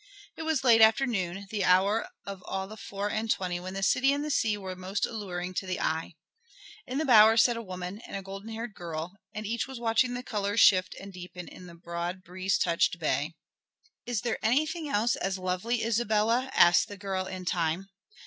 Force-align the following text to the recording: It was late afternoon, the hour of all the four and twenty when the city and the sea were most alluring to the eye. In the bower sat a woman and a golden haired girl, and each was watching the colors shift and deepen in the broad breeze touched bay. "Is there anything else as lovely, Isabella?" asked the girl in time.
It 0.35 0.41
was 0.41 0.63
late 0.63 0.81
afternoon, 0.81 1.45
the 1.51 1.63
hour 1.63 2.09
of 2.25 2.41
all 2.47 2.67
the 2.67 2.75
four 2.75 3.11
and 3.11 3.29
twenty 3.29 3.59
when 3.59 3.75
the 3.75 3.83
city 3.83 4.11
and 4.13 4.25
the 4.25 4.31
sea 4.31 4.57
were 4.57 4.75
most 4.75 5.05
alluring 5.05 5.53
to 5.53 5.67
the 5.67 5.79
eye. 5.79 6.15
In 6.87 6.97
the 6.97 7.05
bower 7.05 7.37
sat 7.37 7.55
a 7.55 7.61
woman 7.61 8.01
and 8.07 8.15
a 8.17 8.23
golden 8.23 8.49
haired 8.49 8.73
girl, 8.73 9.13
and 9.31 9.45
each 9.45 9.67
was 9.67 9.79
watching 9.79 10.15
the 10.15 10.23
colors 10.23 10.59
shift 10.59 10.95
and 10.99 11.13
deepen 11.13 11.47
in 11.47 11.67
the 11.67 11.75
broad 11.75 12.23
breeze 12.23 12.57
touched 12.57 12.97
bay. 12.97 13.35
"Is 14.07 14.21
there 14.21 14.39
anything 14.41 14.89
else 14.89 15.15
as 15.15 15.37
lovely, 15.37 15.83
Isabella?" 15.83 16.49
asked 16.55 16.87
the 16.87 16.97
girl 16.97 17.27
in 17.27 17.45
time. 17.45 17.87